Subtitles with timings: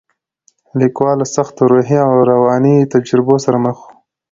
[0.79, 3.87] لیکوال له سختو روحي او رواني تجربو سره مخ و.